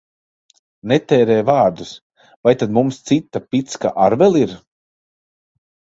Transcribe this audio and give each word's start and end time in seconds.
Netērē 0.91 1.35
vārdus! 1.49 1.91
Vai 2.47 2.55
tad 2.63 2.73
mums 2.79 2.99
cita 3.11 3.45
picka 3.53 3.95
ar 4.07 4.17
vēl 4.23 4.43
ir? 4.45 4.57